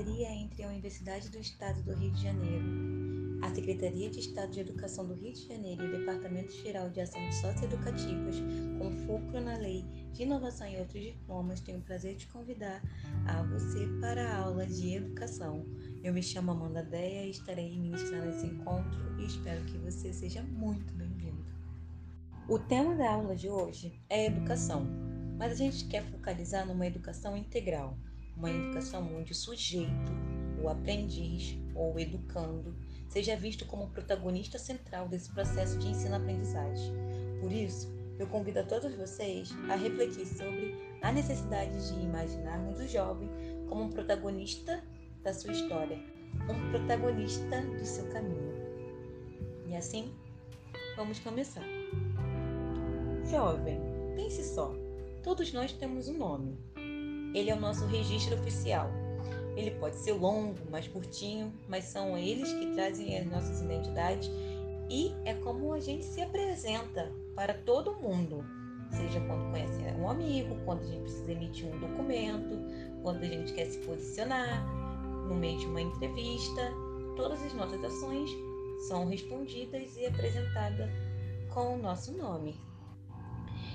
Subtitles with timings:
[0.00, 2.64] parceria entre a Universidade do Estado do Rio de Janeiro,
[3.42, 7.02] a Secretaria de Estado de Educação do Rio de Janeiro e o Departamento Geral de
[7.02, 8.36] Ações Socioeducativas,
[8.78, 9.84] com fulcro na Lei
[10.14, 12.82] de Inovação e outros diplomas, tenho o prazer de convidar
[13.26, 15.66] a você para a aula de Educação.
[16.02, 20.42] Eu me chamo Amanda Deia e estarei ministrando esse encontro e espero que você seja
[20.42, 21.44] muito bem-vindo.
[22.48, 24.86] O tema da aula de hoje é Educação,
[25.36, 27.98] mas a gente quer focalizar numa educação integral
[28.40, 30.12] uma educação onde o sujeito,
[30.62, 32.74] o aprendiz ou o educando
[33.06, 36.92] seja visto como protagonista central desse processo de ensino-aprendizagem.
[37.38, 42.88] Por isso, eu convido a todos vocês a refletir sobre a necessidade de imaginarmos o
[42.88, 43.28] jovem
[43.68, 44.82] como um protagonista
[45.22, 45.98] da sua história,
[46.48, 48.54] um protagonista do seu caminho.
[49.66, 50.14] E assim,
[50.96, 51.64] vamos começar.
[53.30, 53.80] Jovem,
[54.16, 54.74] pense só,
[55.22, 56.69] todos nós temos um nome
[57.34, 58.90] ele é o nosso registro oficial.
[59.56, 64.30] Ele pode ser longo, mais curtinho, mas são eles que trazem as nossas identidades
[64.88, 68.44] e é como a gente se apresenta para todo mundo.
[68.90, 72.58] Seja quando conhece um amigo, quando a gente precisa emitir um documento,
[73.02, 74.66] quando a gente quer se posicionar,
[75.28, 76.72] no meio de uma entrevista,
[77.16, 78.30] todas as nossas ações
[78.88, 80.90] são respondidas e apresentadas
[81.50, 82.58] com o nosso nome.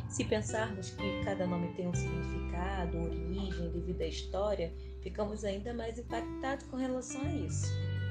[0.10, 6.00] Se pensarmos que cada nome tem um significado, origem, devido à história, ficamos ainda mais
[6.00, 7.68] impactados com relação a isso.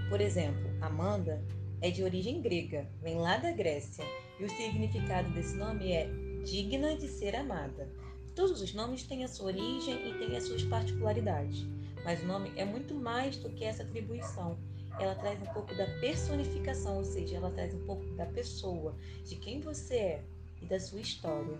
[0.08, 1.42] Por exemplo, Amanda
[1.80, 4.04] é de origem grega, vem lá da Grécia,
[4.38, 6.08] e o significado desse nome é
[6.44, 7.88] digna de ser amada.
[8.34, 11.66] Todos os nomes têm a sua origem e têm as suas particularidades,
[12.04, 14.58] mas o nome é muito mais do que essa atribuição.
[15.00, 19.36] Ela traz um pouco da personificação, ou seja, ela traz um pouco da pessoa, de
[19.36, 20.24] quem você é,
[20.64, 21.58] e da sua história.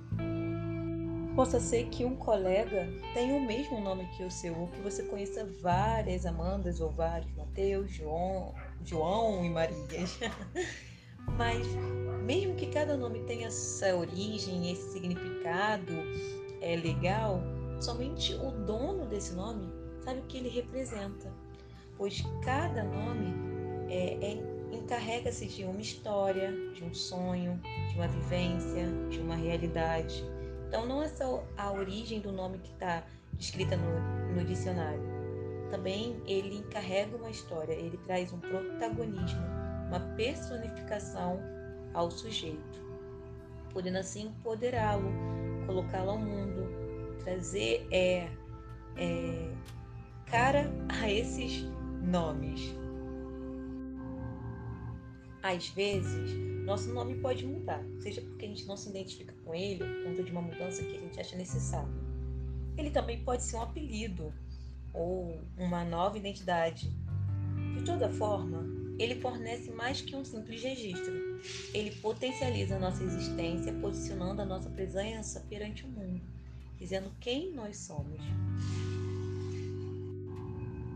[1.36, 5.02] Possa ser que um colega tenha o mesmo nome que o seu, ou que você
[5.02, 10.18] conheça várias Amandas ou vários Mateus, João, João e Marias.
[11.36, 11.66] Mas
[12.24, 15.92] mesmo que cada nome tenha essa origem, esse significado
[16.60, 17.40] é legal,
[17.80, 19.68] somente o dono desse nome
[20.04, 21.32] sabe o que ele representa,
[21.96, 23.34] pois cada nome
[23.88, 30.24] é, é encarrega-se de uma história, de um sonho, de uma vivência, de uma realidade.
[30.68, 33.04] Então, não é só a origem do nome que está
[33.38, 35.02] escrita no, no dicionário.
[35.70, 39.42] Também ele encarrega uma história, ele traz um protagonismo,
[39.88, 41.40] uma personificação
[41.92, 42.80] ao sujeito,
[43.72, 45.10] podendo assim empoderá-lo,
[45.66, 46.68] colocá-lo ao mundo,
[47.24, 48.28] trazer é,
[48.96, 49.50] é,
[50.26, 51.64] cara a esses
[52.02, 52.83] nomes.
[55.44, 56.34] Às vezes,
[56.64, 60.22] nosso nome pode mudar, seja porque a gente não se identifica com ele, por conta
[60.22, 61.92] de uma mudança que a gente acha necessária.
[62.78, 64.32] Ele também pode ser um apelido
[64.94, 66.90] ou uma nova identidade.
[67.76, 68.64] De toda forma,
[68.98, 71.12] ele fornece mais que um simples registro.
[71.74, 76.22] Ele potencializa a nossa existência, posicionando a nossa presença perante o mundo,
[76.78, 78.18] dizendo quem nós somos.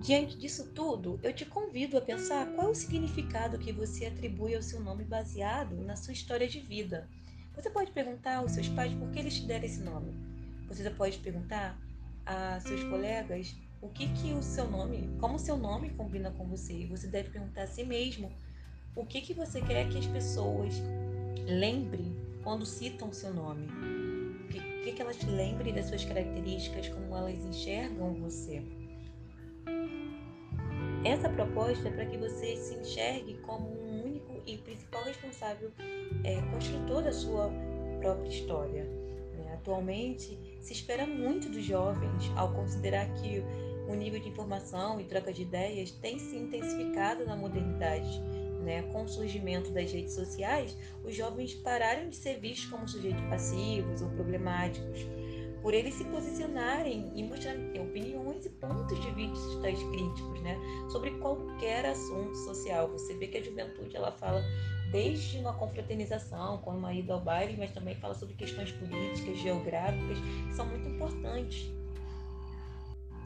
[0.08, 4.54] Diante disso tudo, eu te convido a pensar qual é o significado que você atribui
[4.54, 7.06] ao seu nome baseado na sua história de vida.
[7.54, 10.14] Você pode perguntar aos seus pais por que eles te deram esse nome.
[10.66, 11.78] Você pode perguntar
[12.24, 16.46] a seus colegas o que que o seu nome, como o seu nome combina com
[16.46, 16.72] você.
[16.72, 18.32] E você deve perguntar a si mesmo
[18.96, 20.72] o que que você quer que as pessoas
[21.46, 23.66] lembrem quando citam o seu nome.
[24.46, 24.48] O
[24.84, 28.62] que, que, elas lembrem das suas características, como elas enxergam você.
[31.08, 35.72] Essa proposta é para que você se enxergue como um único e principal responsável
[36.22, 37.50] é, construtor da sua
[37.98, 38.84] própria história.
[38.84, 39.54] Né?
[39.54, 43.42] Atualmente, se espera muito dos jovens ao considerar que
[43.88, 48.20] o nível de informação e troca de ideias tem se intensificado na modernidade.
[48.62, 48.82] Né?
[48.92, 54.02] Com o surgimento das redes sociais, os jovens pararam de ser vistos como sujeitos passivos
[54.02, 55.06] ou problemáticos
[55.62, 60.56] por eles se posicionarem e mostrarem opiniões e pontos de vista críticos, né,
[60.90, 62.88] sobre qualquer assunto social.
[62.88, 64.42] Você vê que a juventude ela fala
[64.90, 70.18] desde uma confraternização, como uma ida ao baile, mas também fala sobre questões políticas, geográficas,
[70.18, 71.70] que são muito importantes.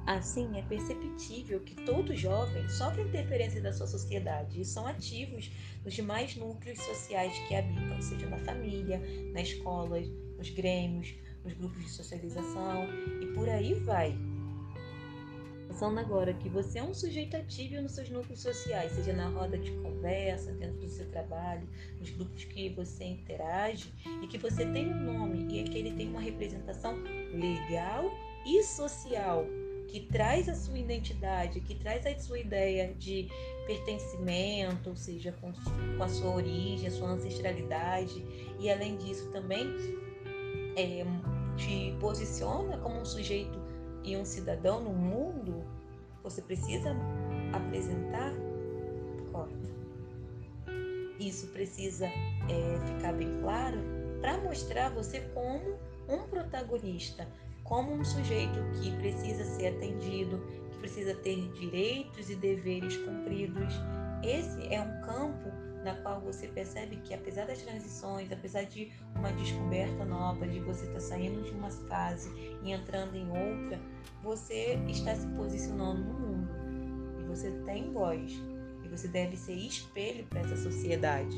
[0.04, 5.48] Assim, é perceptível que todos jovens sofrem interferência da sua sociedade e são ativos
[5.84, 9.00] nos demais núcleos sociais que habitam, seja na família,
[9.32, 10.00] na escola,
[10.36, 11.14] nos grêmios,
[11.44, 12.86] nos grupos de socialização
[13.20, 14.16] e por aí vai.
[15.68, 19.56] Pensando agora que você é um sujeito ativo nos seus núcleos sociais, seja na roda
[19.56, 21.66] de conversa, dentro do seu trabalho,
[21.98, 23.92] nos grupos que você interage
[24.22, 26.94] e que você tem um nome e que ele tem uma representação
[27.32, 28.12] legal
[28.46, 29.46] e social
[29.88, 33.28] que traz a sua identidade, que traz a sua ideia de
[33.66, 38.24] pertencimento, ou seja, com, com a sua origem, a sua ancestralidade,
[38.58, 39.66] e além disso também
[40.76, 41.04] é,
[41.56, 43.58] te posiciona como um sujeito
[44.04, 45.64] e um cidadão no mundo,
[46.22, 46.94] você precisa
[47.52, 48.32] apresentar,
[49.30, 49.70] corta.
[51.18, 53.78] Isso precisa é, ficar bem claro
[54.20, 55.78] para mostrar você como
[56.08, 57.28] um protagonista,
[57.64, 60.40] como um sujeito que precisa ser atendido,
[60.70, 63.74] que precisa ter direitos e deveres cumpridos.
[64.22, 65.50] Esse é um campo
[65.82, 70.82] na qual você percebe que apesar das transições, apesar de uma descoberta nova, de você
[70.82, 72.30] estar tá saindo de uma fase
[72.62, 73.80] e entrando em outra,
[74.22, 76.50] você está se posicionando no mundo
[77.20, 78.32] e você tem voz
[78.84, 81.36] e você deve ser espelho para essa sociedade.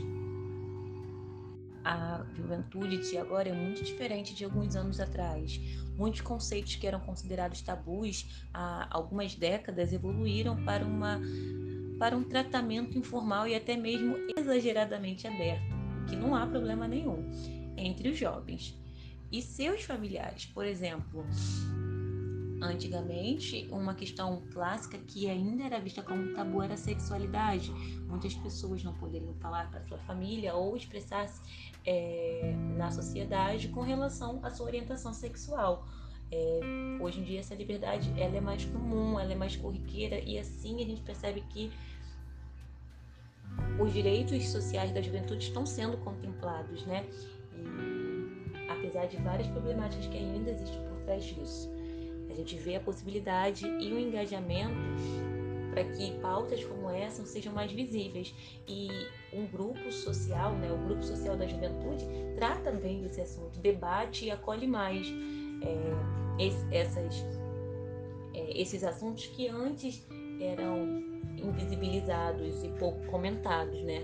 [1.84, 5.60] A juventude de agora é muito diferente de alguns anos atrás.
[5.96, 11.20] Muitos conceitos que eram considerados tabus há algumas décadas evoluíram para uma
[11.98, 15.74] para um tratamento informal e até mesmo exageradamente aberto,
[16.08, 17.30] que não há problema nenhum
[17.76, 18.78] entre os jovens
[19.30, 20.46] e seus familiares.
[20.46, 21.26] Por exemplo,
[22.62, 27.70] antigamente, uma questão clássica que ainda era vista como tabu era a sexualidade.
[28.08, 31.40] Muitas pessoas não poderiam falar para sua família ou expressar-se
[31.84, 35.86] é, na sociedade com relação à sua orientação sexual.
[36.34, 36.60] É,
[37.00, 40.82] hoje em dia essa liberdade ela é mais comum, ela é mais corriqueira e assim
[40.82, 41.70] a gente percebe que
[43.80, 47.06] os direitos sociais da juventude estão sendo contemplados, né?
[47.56, 51.70] E, apesar de várias problemáticas que ainda existem por trás disso,
[52.28, 54.74] a gente vê a possibilidade e o engajamento
[55.70, 58.34] para que pautas como essa sejam mais visíveis.
[58.66, 58.88] E
[59.32, 62.04] um grupo social, né, o grupo social da juventude,
[62.36, 65.06] trata bem desse assunto, debate e acolhe mais
[65.62, 66.23] é,
[66.70, 67.24] essas,
[68.34, 70.06] é, esses assuntos que antes
[70.40, 71.02] eram
[71.36, 74.02] invisibilizados e pouco comentados, né?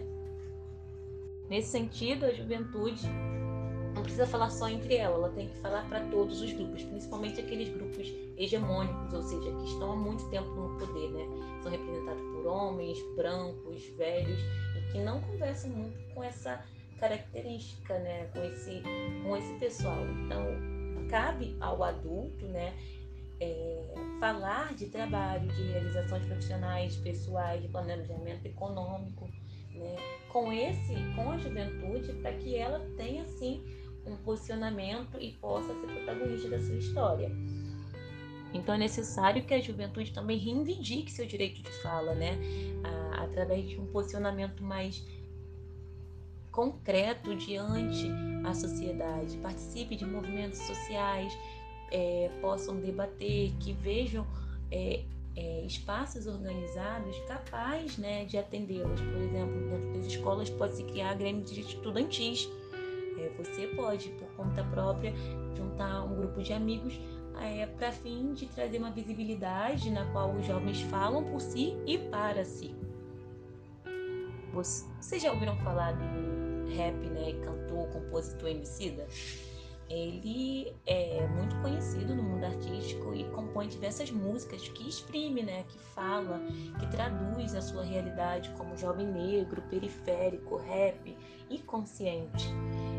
[1.49, 3.09] Nesse sentido, a juventude
[3.95, 7.41] não precisa falar só entre ela, ela tem que falar para todos os grupos, principalmente
[7.41, 11.27] aqueles grupos hegemônicos, ou seja, que estão há muito tempo no poder, né?
[11.63, 14.39] São representados por homens brancos, velhos
[14.77, 16.65] e que não conversam muito com essa
[16.99, 18.27] característica, né?
[18.27, 18.83] Com esse,
[19.25, 19.99] com esse pessoal.
[20.25, 20.80] Então,
[21.11, 22.73] cabe ao adulto, né?
[23.41, 29.29] É, falar de trabalho, de realizações profissionais, pessoais, de planejamento econômico,
[29.75, 29.97] né?
[30.29, 33.65] com esse, com a juventude, para que ela tenha sim
[34.07, 37.31] um posicionamento e possa ser protagonista da sua história.
[38.53, 42.37] Então é necessário que a juventude também reivindique seu direito de fala, né?
[42.85, 45.05] Ah, através de um posicionamento mais
[46.61, 48.11] concreto diante
[48.45, 51.33] a sociedade, participe de movimentos sociais,
[51.91, 54.27] é, possam debater, que vejam
[54.71, 55.03] é,
[55.37, 59.01] é, espaços organizados capazes né, de atendê-las.
[59.01, 62.47] Por exemplo, dentro das escolas pode-se criar grêmios estudantis.
[63.19, 65.15] É, você pode, por conta própria,
[65.57, 67.01] juntar um grupo de amigos
[67.41, 71.97] é, para fim de trazer uma visibilidade na qual os jovens falam por si e
[71.97, 72.75] para si.
[74.53, 76.40] Vocês já ouviram falar do
[76.71, 79.07] rap, né, cantor, compositor Emicida?
[79.91, 85.79] ele é muito conhecido no mundo artístico e compõe diversas músicas que exprime, né, que
[85.79, 86.41] fala,
[86.79, 91.17] que traduz a sua realidade como jovem negro, periférico, rap
[91.51, 92.49] e consciente.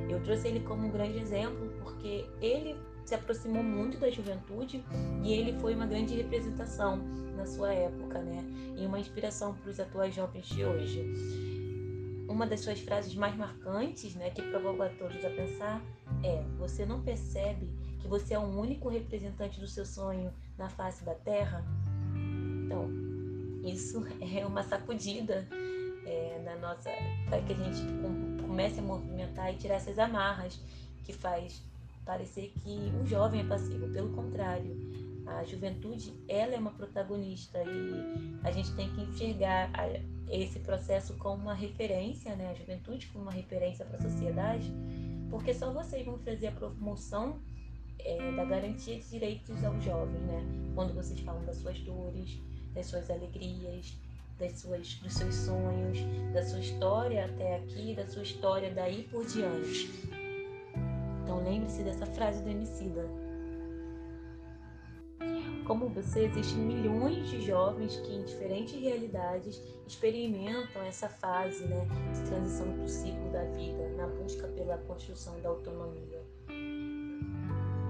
[0.09, 2.75] Eu trouxe ele como um grande exemplo porque ele
[3.05, 4.83] se aproximou muito da juventude
[5.23, 6.97] e ele foi uma grande representação
[7.37, 8.43] na sua época, né,
[8.77, 11.50] e uma inspiração para os atuais jovens de hoje
[12.31, 15.81] uma das suas frases mais marcantes, né, que provoca todos a pensar,
[16.23, 17.69] é: Você não percebe
[17.99, 21.63] que você é o único representante do seu sonho na face da Terra?
[22.65, 22.89] Então,
[23.63, 25.47] isso é uma sacudida
[26.05, 26.89] é, na nossa,
[27.29, 27.81] para que a gente
[28.41, 30.59] comece a movimentar e tirar essas amarras
[31.03, 31.61] que faz
[32.05, 33.87] parecer que o jovem é passivo.
[33.89, 34.75] Pelo contrário,
[35.25, 39.87] a juventude ela é uma protagonista e a gente tem que enxergar a,
[40.29, 44.71] esse processo como uma referência, né, a juventude como uma referência para a sociedade,
[45.29, 47.39] porque só vocês vão trazer a promoção
[47.99, 50.43] é, da garantia de direitos aos jovens, né?
[50.73, 52.39] Quando vocês falam das suas dores,
[52.73, 53.95] das suas alegrias,
[54.39, 55.99] das suas, dos seus sonhos,
[56.33, 59.89] da sua história até aqui, da sua história daí por diante.
[61.23, 63.07] Então lembre-se dessa frase do Emicida
[65.65, 72.29] como você, existem milhões de jovens que, em diferentes realidades, experimentam essa fase né, de
[72.29, 76.21] transição do ciclo da vida, na busca pela construção da autonomia.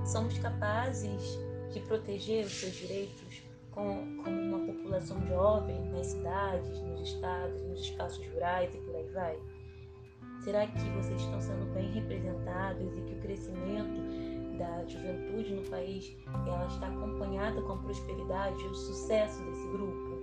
[0.05, 1.39] Somos capazes
[1.71, 7.81] de proteger os seus direitos com, como uma população jovem nas cidades, nos estados, nos
[7.81, 9.39] espaços rurais e por aí vai?
[10.43, 14.01] Será que vocês estão sendo bem representados e que o crescimento
[14.61, 16.15] da juventude no país
[16.45, 20.21] ela está acompanhada com a prosperidade e o sucesso desse grupo?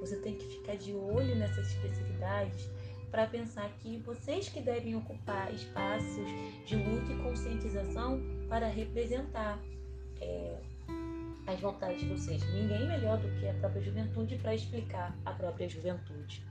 [0.00, 2.70] Você tem que ficar de olho nessas especificidades
[3.10, 6.26] para pensar que vocês que devem ocupar espaços
[6.64, 9.60] de luta e conscientização para representar
[10.20, 10.58] é,
[11.46, 12.42] as vontades de vocês.
[12.54, 16.42] Ninguém melhor do que a própria juventude para explicar a própria juventude.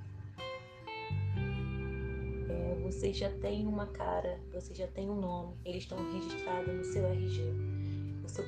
[2.92, 7.06] Vocês já têm uma cara, vocês já têm um nome, eles estão registrados no seu
[7.06, 7.42] RG.
[8.22, 8.44] O seu,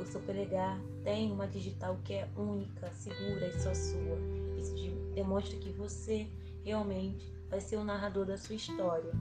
[0.00, 4.18] o seu polegar tem uma digital que é única, segura e só sua.
[4.58, 4.74] Isso
[5.14, 6.26] demonstra que você
[6.64, 9.12] realmente vai ser o narrador da sua história,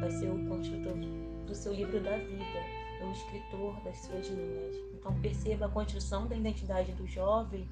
[0.00, 0.94] vai ser o construtor
[1.44, 2.60] do seu livro da vida,
[3.02, 4.76] o escritor das suas linhas.
[4.94, 7.68] Então perceba a construção da identidade do jovem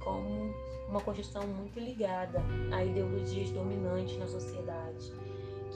[0.00, 0.52] como
[0.88, 2.42] uma construção muito ligada
[2.72, 5.12] a ideologias dominantes na sociedade,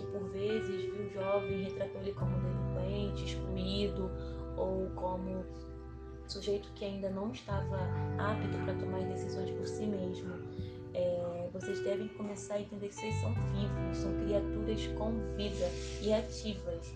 [0.07, 4.11] por vezes viu o jovem retratou ele como delinquente, excluído
[4.57, 5.45] ou como
[6.29, 7.79] sujeito que ainda não estava
[8.19, 10.35] apto para tomar decisões por si mesmo.
[10.95, 15.71] É, vocês devem começar a entender que vocês são vivos, são criaturas com vida
[16.03, 16.95] e ativas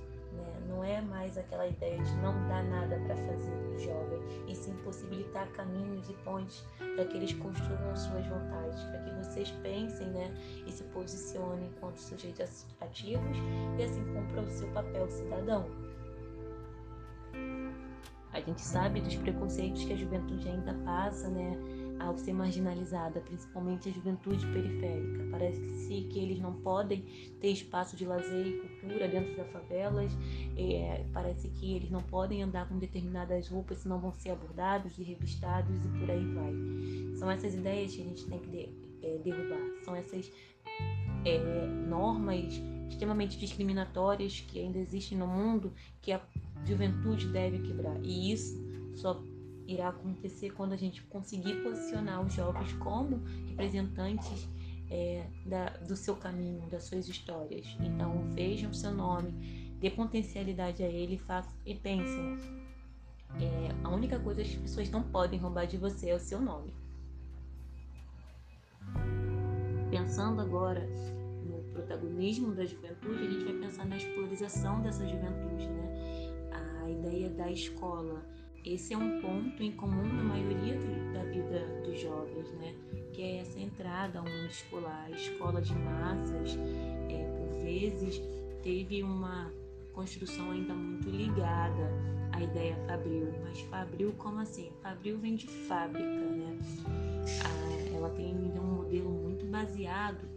[0.68, 4.72] não é mais aquela ideia de não dar nada para fazer o jovem, e sim
[4.84, 10.34] possibilitar caminhos e pontes para que eles construam suas vontades, para que vocês pensem né,
[10.66, 13.36] e se posicionem enquanto sujeitos ativos
[13.78, 15.66] e assim cumpram o seu papel cidadão.
[18.32, 21.58] A gente sabe dos preconceitos que a juventude ainda passa, né?
[22.00, 25.28] Ao ser marginalizada, principalmente a juventude periférica.
[25.30, 25.60] Parece
[26.10, 27.04] que eles não podem
[27.40, 30.12] ter espaço de lazer e cultura dentro das favelas,
[30.56, 35.02] é, parece que eles não podem andar com determinadas roupas, senão vão ser abordados e
[35.02, 37.16] revistados e por aí vai.
[37.16, 38.68] São essas ideias que a gente tem que de,
[39.02, 40.30] é, derrubar, são essas
[41.24, 46.20] é, normas extremamente discriminatórias que ainda existem no mundo que a
[46.64, 47.96] juventude deve quebrar.
[48.02, 48.58] E isso
[48.94, 49.22] só
[49.74, 54.48] irá acontecer quando a gente conseguir posicionar os jovens como representantes
[54.90, 57.66] é, da, do seu caminho, das suas histórias.
[57.80, 59.32] Então vejam o seu nome,
[59.78, 62.36] dê potencialidade a ele façam, e pensem.
[63.40, 66.40] É, a única coisa que as pessoas não podem roubar de você é o seu
[66.40, 66.74] nome.
[69.88, 70.84] Pensando agora
[71.44, 76.80] no protagonismo da juventude, a gente vai pensar na explorização dessa juventude, né?
[76.82, 78.24] A ideia da escola,
[78.64, 82.74] esse é um ponto em comum na maioria do, da vida dos jovens, né?
[83.12, 86.58] Que é essa entrada ao mundo escolar, a escola de massas,
[87.08, 88.20] é, por vezes
[88.62, 89.50] teve uma
[89.94, 91.90] construção ainda muito ligada
[92.32, 94.70] à ideia fabril, mas fabril como assim?
[94.82, 96.58] Fabril vem de fábrica, né?
[97.44, 100.28] Ah, ela tem um modelo muito baseado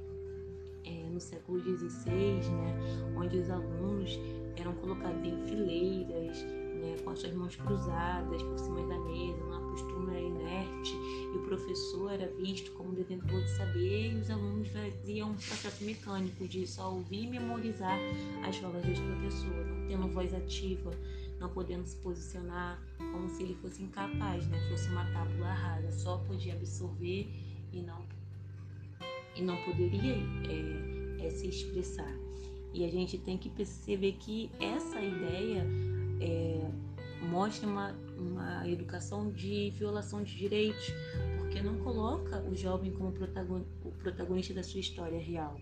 [0.85, 3.13] é, no século XVI, né?
[3.17, 4.17] Onde os alunos
[4.55, 9.61] eram colocados em fileiras né, com as suas mãos cruzadas por cima da mesa, uma
[9.71, 15.31] postura inerte, e o professor era visto como detentor de saber, e os alunos faziam
[15.31, 17.97] um processo mecânico de só ouvir e memorizar
[18.43, 20.91] as falas desse professor, não tendo voz ativa,
[21.39, 26.17] não podendo se posicionar, como se ele fosse incapaz, né, fosse uma tábula rasa, só
[26.19, 27.29] podia absorver
[27.71, 28.05] e não,
[29.35, 30.15] e não poderia
[30.49, 32.13] é, é, se expressar.
[32.73, 35.63] E a gente tem que perceber que essa ideia
[36.23, 36.71] é,
[37.25, 40.93] mostra uma, uma educação de violação de direitos,
[41.37, 45.59] porque não coloca o jovem como protagon, o protagonista da sua história real.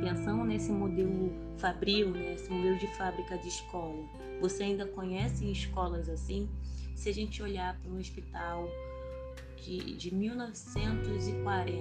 [0.00, 4.02] Pensando nesse modelo fabril, né, esse modelo de fábrica de escola,
[4.40, 6.48] você ainda conhece escolas assim?
[6.96, 8.68] Se a gente olhar para um hospital
[9.56, 11.72] de, de 1940,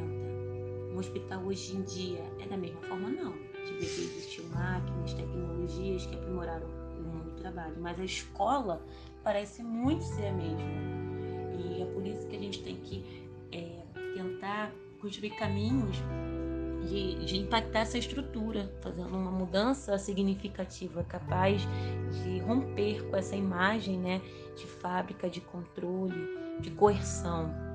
[0.93, 3.09] um hospital hoje em dia é da mesma forma?
[3.09, 3.31] Não.
[3.31, 6.78] De ver que existiam máquinas, tecnologias que aprimoraram
[7.39, 8.81] trabalho, mas a escola
[9.23, 10.69] parece muito ser a mesma.
[11.57, 15.97] E é por isso que a gente tem que é, tentar construir caminhos
[16.87, 21.61] de, de, impactar essa estrutura, fazendo uma mudança significativa, capaz
[22.23, 24.21] de romper com essa imagem né,
[24.55, 27.68] de fábrica, de controle, de coerção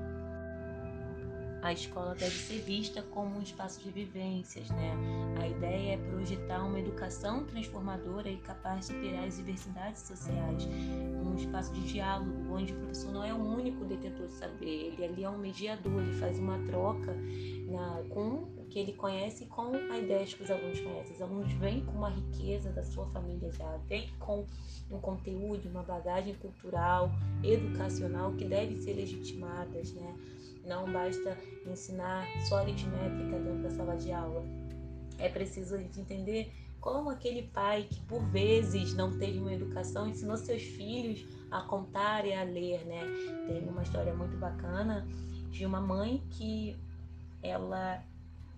[1.65, 4.93] a escola deve ser vista como um espaço de vivências, né?
[5.41, 10.67] A ideia é projetar uma educação transformadora e capaz de superar as diversidades sociais,
[11.23, 15.05] um espaço de diálogo, onde o professor não é o único detentor de saber, ele
[15.05, 17.15] ali é um mediador, ele faz uma troca
[17.67, 21.15] na, com o que ele conhece e com a ideia que os alunos conhecem.
[21.15, 24.45] Os alunos vêm com uma riqueza da sua família já, vêm com
[24.91, 27.09] um conteúdo, uma bagagem cultural,
[27.43, 30.15] educacional que deve ser legitimadas, né?
[30.65, 34.43] Não basta ensinar só aritmética dentro da sala de aula.
[35.17, 40.61] É preciso entender como aquele pai que por vezes não teve uma educação ensinou seus
[40.61, 43.01] filhos a contar e a ler, né?
[43.47, 45.07] Tem uma história muito bacana
[45.49, 46.77] de uma mãe que
[47.41, 48.03] ela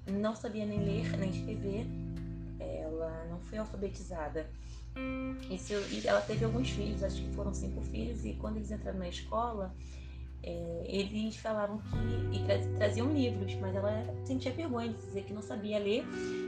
[0.05, 1.85] não sabia nem ler nem escrever,
[2.59, 4.49] ela não foi alfabetizada.
[4.95, 9.07] e ela teve alguns filhos, acho que foram cinco filhos, e quando eles entraram na
[9.07, 9.73] escola,
[10.43, 15.41] é, eles falavam que e traziam livros, mas ela sentia vergonha de dizer que não
[15.41, 16.05] sabia ler.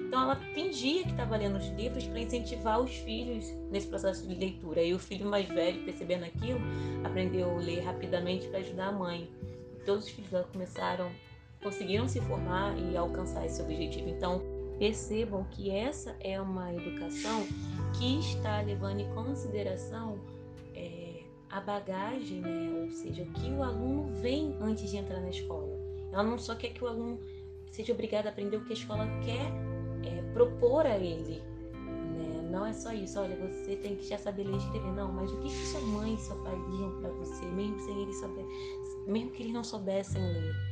[0.07, 4.35] Então ela fingia que estava lendo os livros para incentivar os filhos nesse processo de
[4.35, 4.81] leitura.
[4.81, 6.59] E o filho mais velho, percebendo aquilo,
[7.03, 9.29] aprendeu a ler rapidamente para ajudar a mãe.
[9.75, 11.11] E todos os filhos dela começaram,
[11.61, 14.09] conseguiram se formar e alcançar esse objetivo.
[14.09, 14.41] Então
[14.79, 17.45] percebam que essa é uma educação
[17.97, 20.17] que está levando em consideração
[21.51, 22.81] a bagagem, né?
[22.81, 25.79] ou seja, o que o aluno vem antes de entrar na escola.
[26.11, 27.19] Ela não só quer que o aluno
[27.71, 29.51] seja obrigado a aprender o que a escola quer
[30.07, 31.41] é, propor a ele.
[31.73, 32.49] Né?
[32.51, 34.91] Não é só isso, olha, você tem que já saber ler e escrever.
[34.93, 38.01] Não, mas o que, que sua mãe e seu pai liam para você, mesmo sem
[38.01, 38.45] eles saber,
[39.07, 40.68] mesmo que eles não soubessem ler.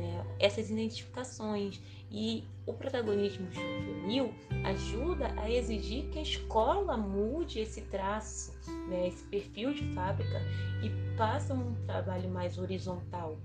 [0.00, 0.24] Né?
[0.38, 1.80] Essas identificações
[2.10, 4.32] e o protagonismo juvenil
[4.64, 8.52] ajuda a exigir que a escola mude esse traço,
[8.88, 10.40] né, esse perfil de fábrica
[10.82, 13.38] e passe um trabalho mais horizontal,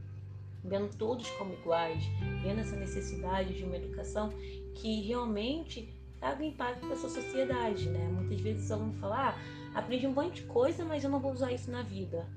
[0.63, 2.03] vendo todos como iguais,
[2.41, 4.29] vendo essa necessidade de uma educação
[4.73, 7.87] que realmente traga impacto para a sua sociedade.
[7.89, 8.07] Né?
[8.07, 11.33] Muitas vezes o aluno fala, ah, aprendi um monte de coisa, mas eu não vou
[11.33, 12.27] usar isso na vida.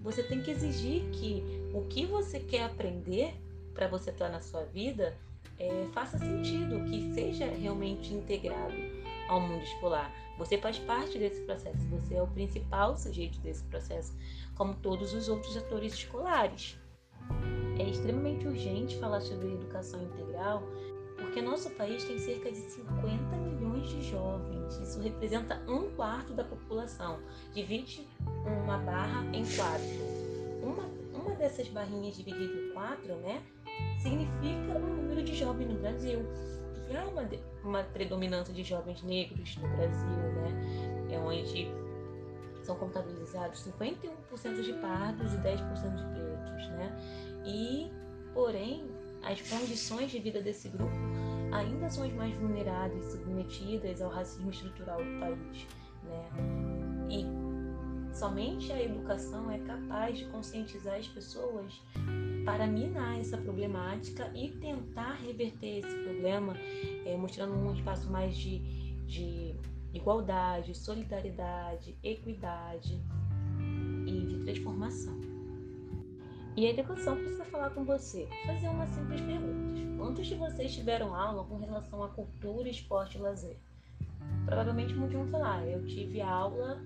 [0.00, 1.42] Você tem que exigir que
[1.74, 3.34] o que você quer aprender
[3.74, 5.16] para você estar na sua vida
[5.58, 8.74] é, faça sentido, que seja realmente integrado
[9.28, 10.12] ao mundo escolar.
[10.38, 14.12] Você faz parte desse processo, você é o principal sujeito desse processo,
[14.56, 16.76] como todos os outros atores escolares.
[17.78, 20.62] É extremamente urgente falar sobre educação integral,
[21.16, 24.76] porque nosso país tem cerca de 50 milhões de jovens.
[24.78, 27.20] Isso representa um quarto da população.
[27.52, 28.06] Divide
[28.44, 29.86] uma barra em quatro.
[30.62, 33.42] Uma, uma dessas barrinhas dividida em quatro, né?
[33.98, 36.20] Significa o número de jovens no Brasil.
[36.90, 37.28] E há uma,
[37.62, 41.08] uma predominância de jovens negros no Brasil, né?
[41.10, 41.70] É onde
[42.62, 47.42] são contabilizados 51% de pardos e 10% de pretos, né?
[47.44, 47.90] E,
[48.32, 48.88] porém,
[49.22, 50.92] as condições de vida desse grupo
[51.52, 55.66] ainda são as mais vulneráveis, submetidas ao racismo estrutural do país,
[56.04, 56.28] né?
[57.08, 57.26] E
[58.14, 61.80] somente a educação é capaz de conscientizar as pessoas
[62.44, 66.54] para minar essa problemática e tentar reverter esse problema,
[67.06, 68.58] é, mostrando um espaço mais de,
[69.06, 69.54] de
[69.92, 73.00] igualdade, solidariedade, equidade
[74.06, 75.18] e de transformação.
[76.56, 79.64] E a educação precisa falar com você, fazer uma simples pergunta.
[79.96, 83.56] Quantos de vocês tiveram aula com relação à cultura, esporte e lazer?
[84.44, 86.80] Provavelmente muitos vão falar, eu tive aula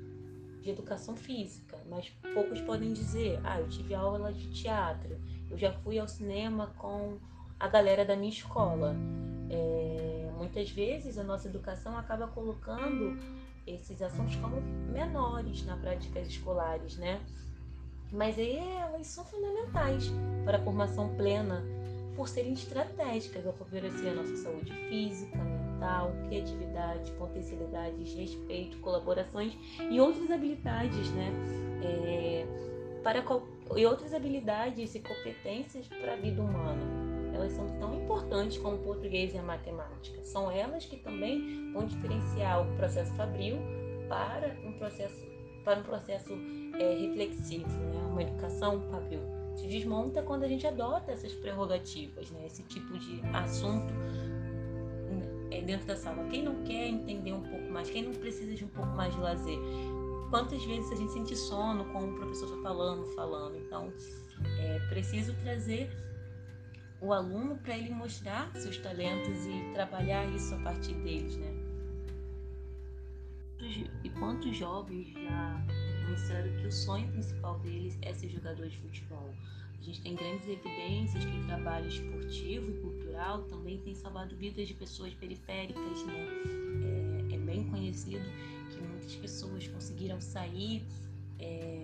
[0.62, 5.18] de educação física, mas poucos podem dizer, ah, eu tive aula de teatro,
[5.50, 7.18] eu já fui ao cinema com
[7.58, 8.94] a galera da minha escola.
[9.50, 13.18] É, muitas vezes a nossa educação acaba colocando
[13.66, 14.60] esses assuntos como
[14.92, 17.20] menores na práticas escolares, né?
[18.10, 20.10] Mas aí elas são fundamentais
[20.44, 21.62] para a formação plena
[22.16, 25.38] por serem estratégicas ao favorecer a nossa saúde física,
[25.78, 29.56] mental, criatividade, potencialidades, respeito, colaborações
[29.90, 31.32] e outras habilidades, né?
[31.82, 32.46] É,
[33.08, 33.24] para
[33.74, 36.82] e outras habilidades e competências para a vida humana.
[37.34, 40.22] Elas são tão importantes como o português e a matemática.
[40.26, 43.56] São elas que também vão diferenciar o processo fabril
[44.10, 45.26] para um processo
[45.64, 46.32] para um processo
[46.78, 48.00] é, reflexivo, né?
[48.10, 49.20] uma educação fabril.
[49.56, 52.46] Se desmonta quando a gente adota essas prerrogativas, né?
[52.46, 53.92] esse tipo de assunto
[55.50, 56.24] é, dentro da sala.
[56.28, 59.20] Quem não quer entender um pouco mais, quem não precisa de um pouco mais de
[59.20, 59.58] lazer,
[60.30, 63.56] quantas vezes a gente sente sono com o professor falando, falando.
[63.56, 63.92] Então,
[64.58, 65.90] é preciso trazer
[67.00, 71.54] o aluno para ele mostrar seus talentos e trabalhar isso a partir deles, né?
[74.04, 75.64] E quantos jovens já
[76.08, 79.34] disseram que o sonho principal deles é ser jogador de futebol?
[79.78, 84.68] A gente tem grandes evidências que o trabalho esportivo e cultural também tem salvado vidas
[84.68, 86.26] de pessoas periféricas, né?
[87.30, 88.24] É, é bem conhecido
[89.08, 90.84] muitas pessoas conseguiram sair
[91.38, 91.82] é,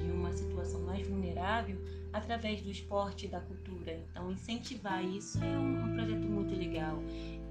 [0.00, 1.76] de uma situação mais vulnerável
[2.12, 3.98] através do esporte e da cultura.
[4.10, 7.02] Então, incentivar isso é um, um projeto muito legal,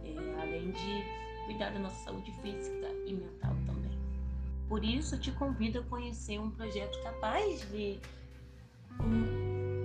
[0.06, 3.92] é, além de cuidar da nossa saúde física e mental também.
[4.70, 8.00] Por isso, te convido a conhecer um projeto capaz de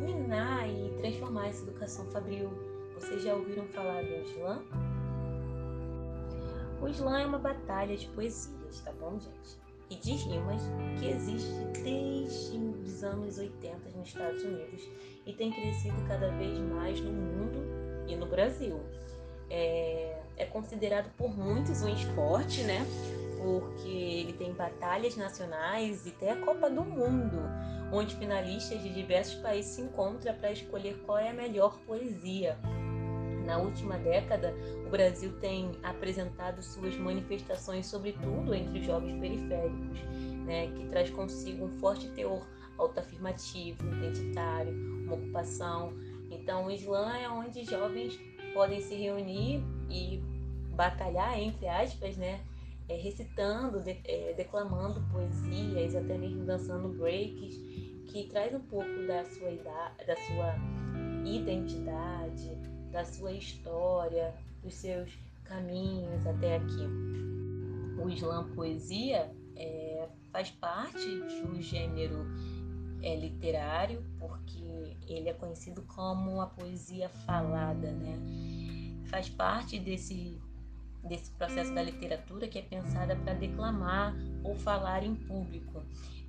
[0.07, 2.51] minar e transformar essa educação fabril.
[2.95, 4.88] Vocês já ouviram falar do slam?
[6.81, 9.59] O slam é uma batalha de poesias, tá bom, gente?
[9.91, 10.63] E de rimas
[10.99, 14.89] que existe desde os anos 80 nos Estados Unidos
[15.27, 17.59] e tem crescido cada vez mais no mundo
[18.07, 18.81] e no Brasil.
[19.51, 22.87] É, é considerado por muitos um esporte, né?
[23.39, 27.39] Porque ele tem batalhas nacionais e até a Copa do Mundo,
[27.93, 32.59] onde finalistas de diversos países se encontram para escolher qual é a melhor poesia.
[33.49, 34.55] Na última década,
[34.87, 40.03] o Brasil tem apresentado suas manifestações, sobretudo entre os jovens periféricos,
[40.45, 44.71] né, que traz consigo um forte teor autoafirmativo, identitário,
[45.03, 45.95] uma ocupação.
[46.31, 48.21] Então, o Islã é onde jovens
[48.53, 50.23] podem se reunir e
[50.75, 52.41] batalhar, entre aspas, né,
[52.87, 57.57] é, recitando, de, é, declamando poesias, até mesmo dançando breaks,
[58.09, 59.51] que traz um pouco da sua,
[60.07, 60.55] da sua
[61.25, 65.11] identidade, da sua história, dos seus
[65.45, 66.87] caminhos até aqui.
[68.03, 71.07] O slam poesia é, faz parte
[71.43, 72.27] do gênero
[73.03, 78.19] é, literário, porque ele é conhecido como a poesia falada, né?
[79.07, 80.39] Faz parte desse
[81.05, 85.83] desse processo da literatura que é pensada para declamar ou falar em público.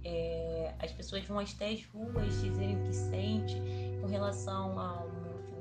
[0.06, 3.56] É, as pessoas vão até as ruas dizerem o que sente
[4.00, 5.10] com relação ao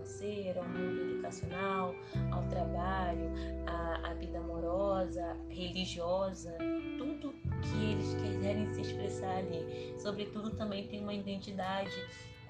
[0.09, 1.95] financeiro, ao mundo educacional,
[2.33, 3.31] ao trabalho,
[3.67, 6.57] à, à vida amorosa, religiosa,
[6.97, 9.95] tudo que eles quiserem se expressar ali.
[9.99, 11.95] Sobretudo também tem uma identidade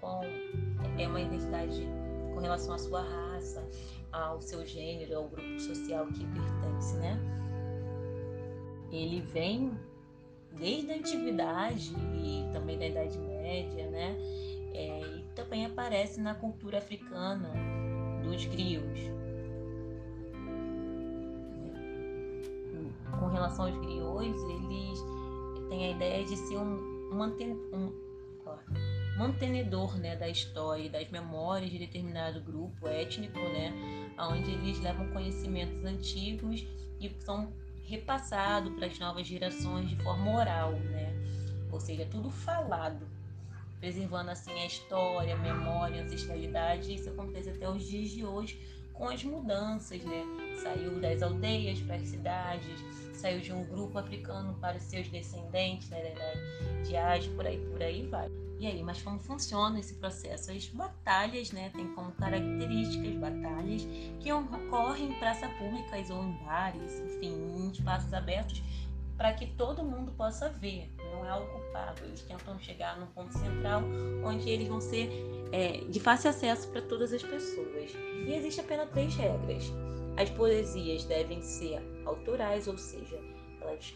[0.01, 0.21] com
[0.97, 1.87] é uma identidade
[2.33, 3.69] com relação à sua raça,
[4.13, 7.19] ao seu gênero, ao grupo social que pertence, né?
[8.93, 9.73] Ele vem
[10.53, 14.17] desde a antiguidade e também da Idade Média, né?
[14.75, 17.53] É, também aparece na cultura africana
[18.25, 19.01] dos griots.
[23.21, 24.99] Com relação aos griots, eles
[25.69, 27.93] têm a ideia de ser um, manten, um
[29.17, 33.73] mantenedor né, da história e das memórias de determinado grupo étnico, né,
[34.19, 36.67] onde eles levam conhecimentos antigos
[37.01, 37.53] e são
[37.85, 41.15] repassados para as novas gerações de forma oral, né?
[41.71, 43.18] ou seja, tudo falado
[43.79, 46.95] preservando assim a história, a memória, a ancestralidade.
[46.95, 48.61] Isso acontece até os dias de hoje
[48.93, 50.25] com as mudanças, né?
[50.63, 56.13] Saiu das aldeias para as cidades, saiu de um grupo africano para seus descendentes, né?
[56.15, 58.29] Da diáspora e por aí vai.
[58.59, 60.51] E aí, mas como funciona esse processo?
[60.51, 63.87] As batalhas, né, tem como características batalhas
[64.19, 68.61] que ocorrem em praças públicas ou em bares, enfim, em espaços abertos
[69.19, 71.99] para que todo mundo possa ver, não é pago.
[72.05, 73.83] Eles tentam chegar num ponto central
[74.25, 75.11] onde eles vão ser
[75.53, 77.93] é, de fácil acesso para todas as pessoas.
[78.27, 79.65] E existe apenas três regras.
[80.17, 83.21] As poesias devem ser autorais, ou seja,
[83.61, 83.95] elas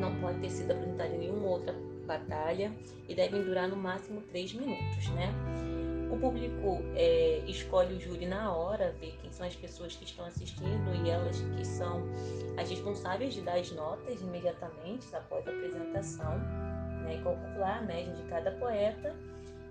[0.00, 1.74] não podem ter sido apresentadas em nenhuma outra
[2.06, 2.72] batalha
[3.08, 5.32] e devem durar no máximo três minutos, né?
[6.14, 10.24] O público é, escolhe o júri na hora, vê quem são as pessoas que estão
[10.24, 12.04] assistindo e elas que são
[12.56, 16.38] as responsáveis de dar as notas imediatamente após a apresentação,
[17.02, 19.12] né, calcular a média de cada poeta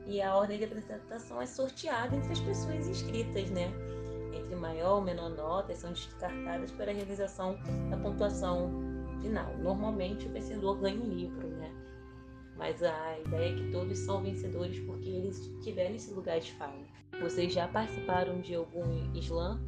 [0.05, 3.71] e a ordem de apresentação é sorteada entre as pessoas inscritas, né?
[4.33, 7.57] Entre maior ou menor nota são descartadas para a realização
[7.89, 8.69] da pontuação
[9.21, 9.57] final.
[9.59, 11.52] Normalmente o vencedor ganha um livro?
[12.63, 16.81] Mas a ideia é que todos são vencedores porque eles tiveram esse lugar de fala.
[17.19, 19.59] Vocês já participaram de algum slam?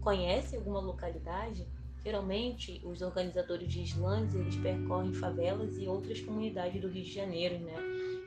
[0.00, 1.66] Conhecem alguma localidade?
[2.04, 7.58] Geralmente, os organizadores de slams eles percorrem favelas e outras comunidades do Rio de Janeiro,
[7.58, 7.74] né?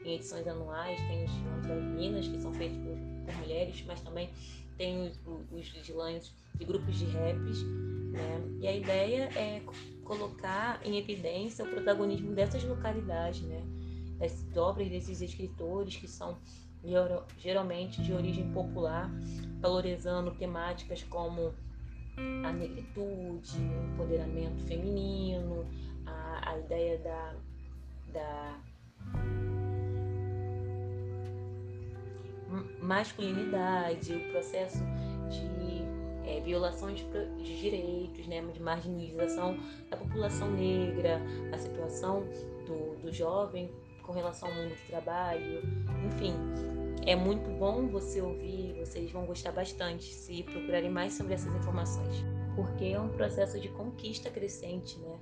[0.04, 4.02] Em edições anuais tem os slams das Minas, que são feitos por, por mulheres, mas
[4.02, 4.30] também
[4.78, 5.18] tem os,
[5.50, 7.64] os slams de grupos de raps,
[8.12, 8.42] né?
[8.60, 9.62] E a ideia é
[10.04, 13.64] colocar em evidência o protagonismo dessas localidades, né?
[14.18, 16.38] Das obras desses escritores que são
[17.38, 19.10] geralmente de origem popular,
[19.60, 21.54] valorizando temáticas como
[22.46, 25.68] a negritude, o empoderamento feminino,
[26.06, 27.36] a, a ideia da,
[28.14, 28.60] da
[32.82, 34.80] masculinidade, o processo
[35.30, 35.58] de
[36.28, 39.58] é, de, de, direitos, né, de marginalização
[39.90, 41.22] da população negra,
[41.54, 42.24] a situação
[42.66, 43.72] do, do jovem
[44.08, 45.62] com relação ao mundo do trabalho,
[46.08, 46.34] enfim.
[47.06, 52.24] É muito bom você ouvir, vocês vão gostar bastante se procurarem mais sobre essas informações,
[52.56, 55.20] porque é um processo de conquista crescente, né?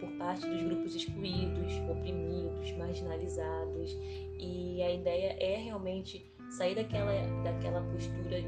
[0.00, 3.96] por parte dos grupos excluídos, oprimidos, marginalizados.
[4.38, 8.42] E a ideia é realmente sair daquela, daquela postura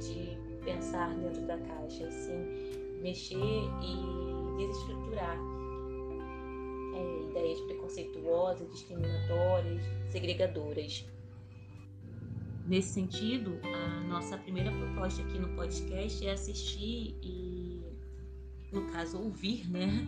[0.00, 5.55] de pensar dentro da caixa, assim, mexer e desestruturar
[6.96, 11.04] é, ideias preconceituosas, discriminatórias, segregadoras.
[12.66, 17.80] Nesse sentido, a nossa primeira proposta aqui no podcast é assistir e,
[18.72, 20.06] no caso, ouvir, né?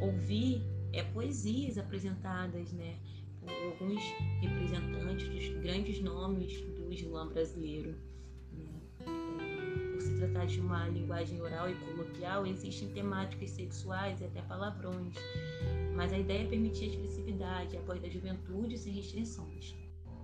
[0.00, 2.96] ouvir é, poesias apresentadas né,
[3.40, 4.02] por alguns
[4.40, 7.94] representantes dos grandes nomes do Islã brasileiro.
[10.18, 15.14] Tratar de uma linguagem oral e coloquial, existem temáticas sexuais e até palavrões,
[15.94, 19.76] mas a ideia é permitir a expressividade, a juventude sem restrições.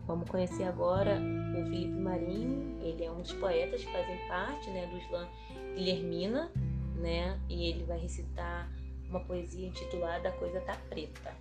[0.06, 4.86] Vamos conhecer agora o Felipe Marinho, ele é um dos poetas que fazem parte né,
[4.86, 5.28] do Islã
[5.74, 6.50] Guilhermina,
[6.96, 8.70] né, e ele vai recitar
[9.08, 11.32] uma poesia intitulada A Coisa Tá Preta.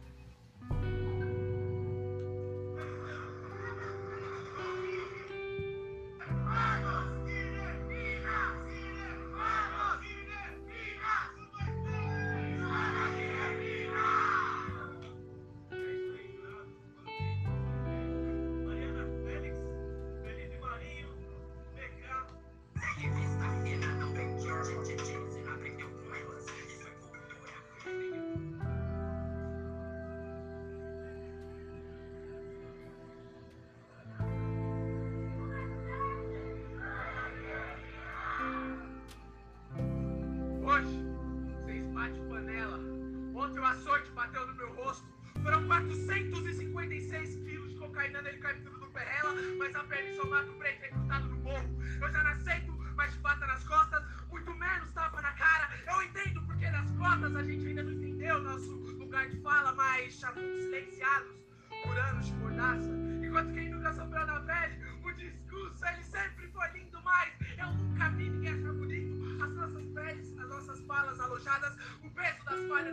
[72.74, 72.92] Parte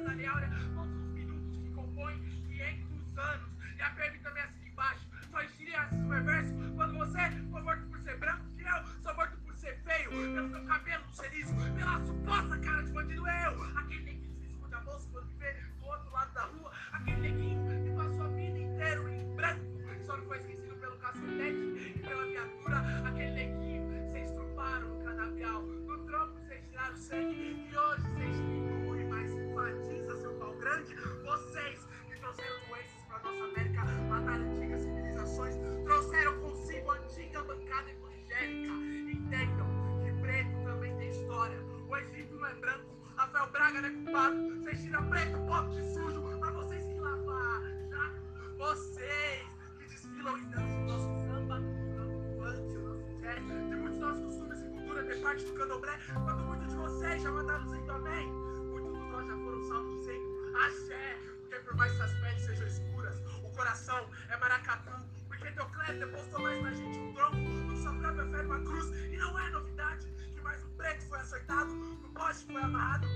[59.31, 64.11] já foram salvos dizendo axé, porque por mais que as peles sejam escuras, o coração
[64.29, 64.91] é maracatu,
[65.29, 68.61] porque teu clero depositou mais na gente um tronco do que sua própria fé numa
[68.61, 68.87] cruz.
[69.13, 73.07] E não é novidade que mais um preto foi açoitado, no poste foi amarrado.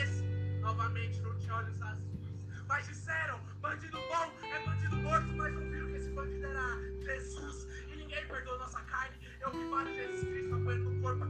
[0.00, 0.22] Esse,
[0.60, 2.32] novamente, não tinha olhos azuis.
[2.68, 7.66] Mas disseram, bandido bom é bandido morto, mas não viram que esse bandido era Jesus.
[7.88, 9.16] E ninguém perdoou nossa carne.
[9.40, 11.24] Eu vi vários Jesus Cristo apanhando no corpo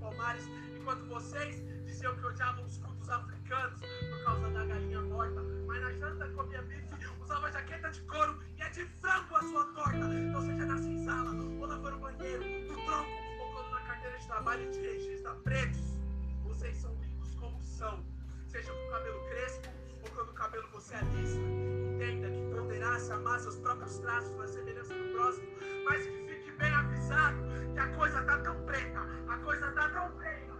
[0.00, 0.44] palmares,
[0.78, 5.92] enquanto vocês diziam que odiavam os cultos africanos por causa da galinha morta, mas na
[5.92, 6.88] janta comia bife,
[7.20, 9.98] usava jaqueta de couro e é de frango a sua torta.
[9.98, 14.26] Então seja na senzala, ou lavando no banheiro, no tronco, ou quando na carteira de
[14.26, 15.98] trabalho de registra pretos,
[16.42, 18.02] vocês são lindos como são,
[18.46, 19.68] seja com o cabelo crespo
[20.02, 21.40] ou quando o cabelo você alisa.
[21.40, 25.46] Entenda que ponderar-se amar seus próprios traços na semelhança do próximo,
[25.84, 27.36] mas que fique bem avisado
[27.72, 30.53] que a coisa tá tão preta, a coisa tá tão preta,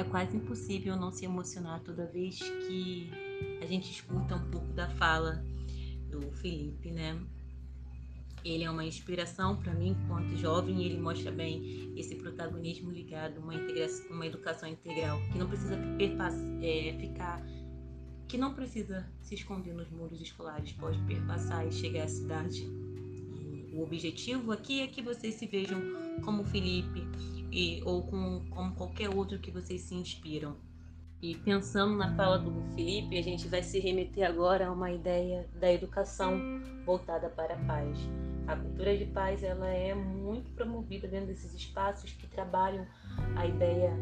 [0.00, 3.10] É quase impossível não se emocionar toda vez que
[3.60, 5.44] a gente escuta um pouco da fala
[6.08, 7.20] do Felipe, né?
[8.42, 13.36] Ele é uma inspiração para mim enquanto jovem e ele mostra bem esse protagonismo ligado
[13.36, 13.52] a uma,
[14.10, 15.78] uma educação integral que não precisa
[16.62, 17.44] é, ficar
[18.26, 22.62] que não precisa se esconder nos muros escolares, pode perpassar e chegar à cidade.
[22.62, 25.78] E o objetivo aqui é que vocês se vejam
[26.24, 27.06] como Felipe
[27.50, 30.56] e, ou com, como qualquer outro que vocês se inspiram.
[31.22, 35.46] E pensando na fala do Felipe, a gente vai se remeter agora a uma ideia
[35.60, 36.40] da educação
[36.86, 37.98] voltada para a paz.
[38.46, 42.86] A cultura de paz ela é muito promovida dentro desses espaços que trabalham
[43.36, 43.92] a ideia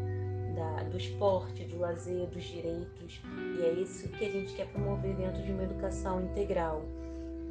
[0.55, 3.21] da, do esporte, do lazer, dos direitos.
[3.57, 6.81] E é isso que a gente quer promover dentro de uma educação integral.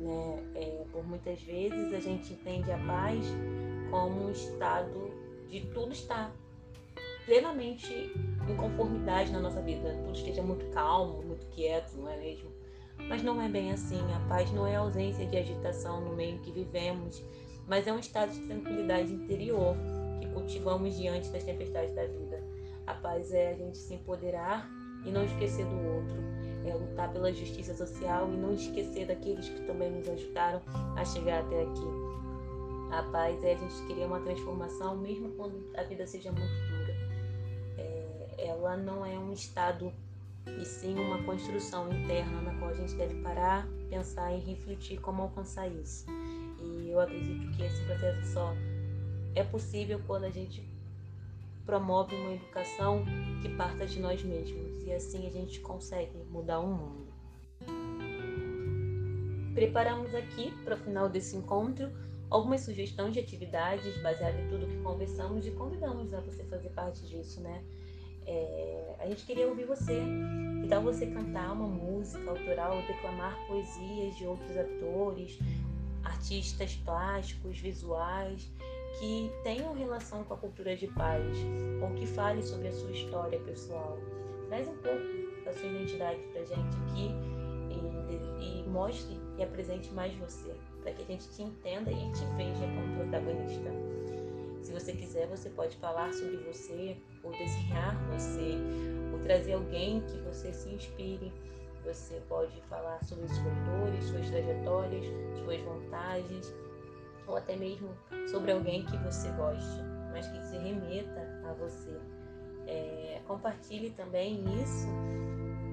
[0.00, 0.42] Né?
[0.54, 3.26] É, por muitas vezes a gente entende a paz
[3.90, 5.17] como um estado
[5.48, 6.32] de tudo estar
[7.24, 8.12] plenamente
[8.48, 12.50] em conformidade na nossa vida, tudo esteja muito calmo, muito quieto, não é mesmo?
[13.08, 14.00] Mas não é bem assim.
[14.14, 17.22] A paz não é ausência de agitação no meio que vivemos,
[17.66, 19.76] mas é um estado de tranquilidade interior
[20.20, 22.42] que cultivamos diante das tempestades da vida.
[22.86, 24.68] A paz é a gente se empoderar
[25.04, 26.16] e não esquecer do outro.
[26.64, 30.62] É lutar pela justiça social e não esquecer daqueles que também nos ajudaram
[30.96, 32.07] a chegar até aqui.
[32.90, 36.94] A paz é a gente querer uma transformação mesmo quando a vida seja muito dura.
[37.76, 39.92] É, ela não é um estado
[40.46, 45.22] e sim uma construção interna na qual a gente deve parar, pensar e refletir como
[45.22, 46.06] alcançar isso.
[46.60, 48.54] E eu acredito que esse processo só
[49.34, 50.66] é possível quando a gente
[51.66, 53.04] promove uma educação
[53.42, 57.08] que parta de nós mesmos e assim a gente consegue mudar o mundo.
[59.54, 61.90] Preparamos aqui para o final desse encontro
[62.30, 67.06] algumas sugestões de atividades baseadas em tudo que conversamos e convidamos a você fazer parte
[67.06, 67.64] disso, né?
[68.26, 70.02] É, a gente queria ouvir você,
[70.68, 75.38] tal você cantar uma música autoral, declamar poesias de outros atores,
[76.04, 78.50] artistas plásticos, visuais,
[78.98, 81.24] que tenham relação com a cultura de paz
[81.82, 83.98] ou que fale sobre a sua história pessoal.
[84.48, 87.10] Traz um pouco da sua identidade pra gente aqui
[87.70, 92.24] e, e mostre e apresente mais você, para que a gente te entenda e te
[92.36, 93.70] veja como protagonista.
[94.62, 98.58] Se você quiser, você pode falar sobre você, ou desenhar você,
[99.12, 101.32] ou trazer alguém que você se inspire.
[101.84, 105.06] Você pode falar sobre os autores, suas trajetórias,
[105.38, 106.54] suas vantagens,
[107.26, 107.88] ou até mesmo
[108.26, 109.80] sobre alguém que você goste,
[110.12, 111.96] mas que se remeta a você.
[112.66, 114.88] É, compartilhe também isso,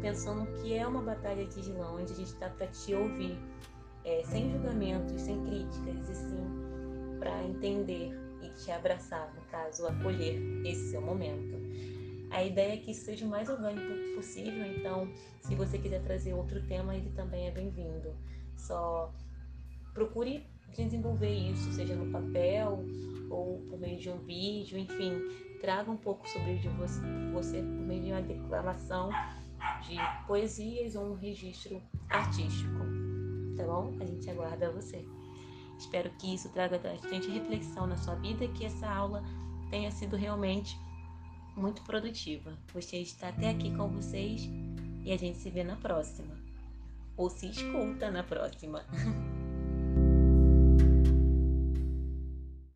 [0.06, 3.40] pensando que é uma batalha de Gilão, onde a gente está para te ouvir,
[4.04, 8.12] é, sem julgamentos, sem críticas, e sim para entender
[8.44, 11.56] e te abraçar, no caso, acolher esse seu momento.
[12.30, 16.36] A ideia é que isso seja o mais orgânico possível, então, se você quiser trazer
[16.36, 18.14] outro tema, ele também é bem-vindo.
[18.56, 19.12] Só
[19.92, 20.46] procure
[20.78, 22.86] desenvolver isso, seja no papel
[23.32, 25.14] ou por meio de um vídeo, enfim,
[25.60, 27.02] traga um pouco sobre de você,
[27.34, 29.10] você por meio de uma declamação
[29.82, 29.96] de
[30.28, 32.80] poesias ou um registro artístico,
[33.56, 33.96] tá bom?
[34.00, 35.06] A gente aguarda você.
[35.78, 39.24] Espero que isso traga bastante reflexão na sua vida e que essa aula
[39.70, 40.78] tenha sido realmente
[41.56, 42.58] muito produtiva.
[42.74, 44.50] Gostei de estar até aqui com vocês
[45.04, 46.36] e a gente se vê na próxima.
[47.18, 48.84] Ou se escuta na próxima.